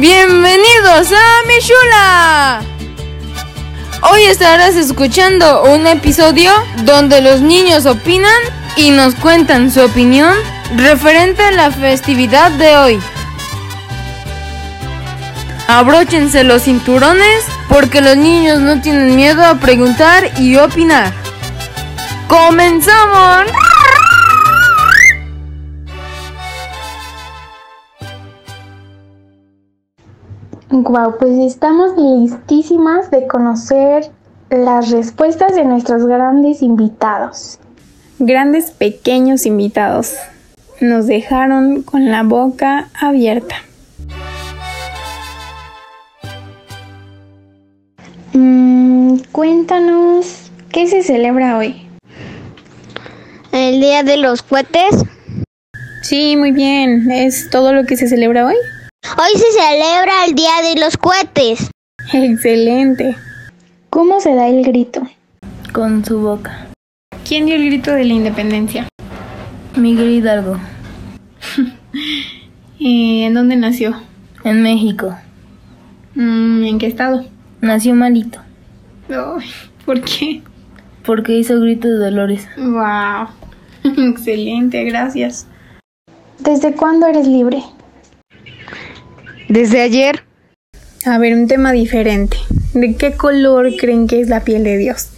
[0.00, 2.62] Bienvenidos a Mi Shula.
[4.10, 6.50] Hoy estarás escuchando un episodio
[6.84, 8.40] donde los niños opinan
[8.76, 10.34] y nos cuentan su opinión
[10.74, 13.00] referente a la festividad de hoy.
[15.68, 21.12] Abróchense los cinturones porque los niños no tienen miedo a preguntar y opinar.
[22.26, 23.69] ¡Comenzamos!
[30.72, 34.08] Wow, pues estamos listísimas de conocer
[34.50, 37.58] las respuestas de nuestros grandes invitados.
[38.20, 40.14] Grandes pequeños invitados
[40.80, 43.56] nos dejaron con la boca abierta.
[48.32, 51.88] Mm, cuéntanos, ¿qué se celebra hoy?
[53.50, 55.04] El Día de los Cohetes.
[56.02, 57.10] Sí, muy bien.
[57.10, 58.54] ¿Es todo lo que se celebra hoy?
[59.02, 61.70] Hoy se celebra el Día de los Cohetes.
[62.12, 63.16] Excelente.
[63.88, 65.02] ¿Cómo se da el grito?
[65.72, 66.68] Con su boca.
[67.26, 68.88] ¿Quién dio el grito de la independencia?
[69.76, 70.58] Miguel Hidalgo,
[72.82, 73.94] Eh, ¿En dónde nació?
[74.44, 75.16] en México.
[76.14, 77.24] Mm, ¿En qué estado?
[77.60, 78.40] Nació malito
[79.84, 80.42] ¿Por qué?
[81.04, 82.48] porque hizo grito de dolores.
[82.56, 83.28] Wow.
[84.10, 85.46] Excelente, gracias.
[86.38, 87.62] ¿Desde cuándo eres libre?
[89.50, 90.22] Desde ayer.
[91.04, 92.36] A ver, un tema diferente.
[92.72, 95.10] ¿De qué color creen que es la piel de Dios?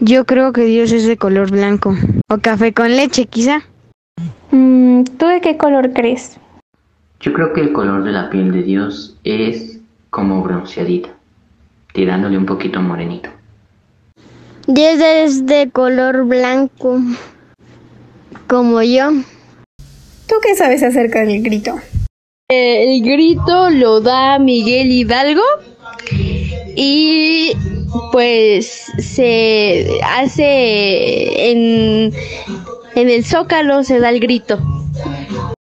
[0.00, 1.96] Yo creo que Dios es de color blanco.
[2.28, 3.62] O café con leche, quizá.
[4.50, 6.36] Mm, ¿Tú de qué color crees?
[7.20, 9.78] Yo creo que el color de la piel de Dios es
[10.10, 11.08] como bronceadita,
[11.94, 13.30] tirándole un poquito morenito.
[14.66, 17.00] Dios es de color blanco.
[18.46, 19.12] Como yo.
[20.28, 21.80] ¿Tú qué sabes acerca del grito?
[22.52, 25.44] El grito lo da Miguel Hidalgo
[26.74, 27.52] y
[28.10, 32.12] pues se hace en,
[32.96, 34.58] en el zócalo se da el grito.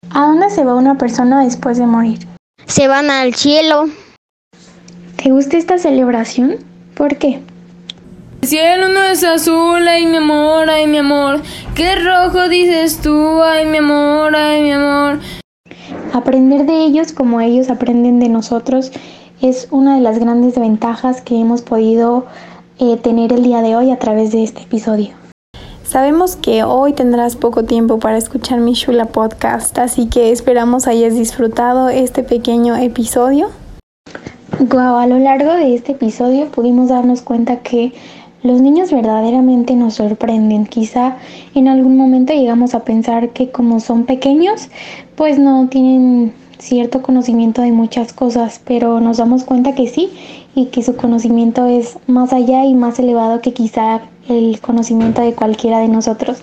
[0.09, 2.19] ¿A dónde se va una persona después de morir?
[2.65, 3.85] Se van al cielo.
[5.15, 6.57] ¿Te gusta esta celebración?
[6.93, 7.39] ¿Por qué?
[8.41, 11.41] El cielo no es azul, ay mi amor, ay mi amor.
[11.73, 15.19] ¿Qué rojo dices tú, ay mi amor, ay mi amor?
[16.15, 18.93] Aprender de ellos como ellos aprenden de nosotros
[19.41, 22.25] es una de las grandes ventajas que hemos podido
[22.79, 25.09] eh, tener el día de hoy a través de este episodio.
[25.83, 31.15] Sabemos que hoy tendrás poco tiempo para escuchar mi Shula podcast, así que esperamos hayas
[31.15, 33.49] disfrutado este pequeño episodio.
[34.57, 37.91] Guau, a lo largo de este episodio pudimos darnos cuenta que
[38.45, 40.67] los niños verdaderamente nos sorprenden.
[40.67, 41.17] Quizá
[41.55, 44.69] en algún momento llegamos a pensar que como son pequeños,
[45.15, 50.11] pues no tienen cierto conocimiento de muchas cosas, pero nos damos cuenta que sí
[50.53, 55.33] y que su conocimiento es más allá y más elevado que quizá el conocimiento de
[55.33, 56.37] cualquiera de nosotros.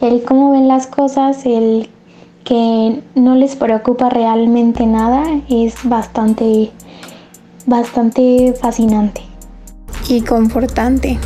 [0.00, 1.88] El cómo ven las cosas, el
[2.42, 6.70] que no les preocupa realmente nada es bastante
[7.66, 9.22] bastante fascinante.
[10.06, 11.18] y confortante.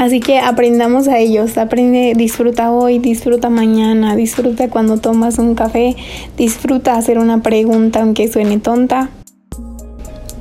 [0.00, 5.94] Así que aprendamos a ellos, aprende, disfruta hoy, disfruta mañana, disfruta cuando tomas un café,
[6.38, 9.10] disfruta hacer una pregunta aunque suene tonta.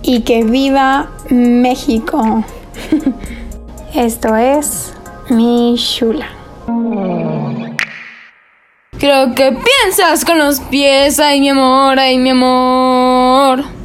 [0.02, 2.46] Y que viva México.
[3.94, 4.94] Esto es
[5.30, 6.30] mi Shula.
[8.98, 13.79] Creo que piensas con los pies, ay mi amor, ay mi amor.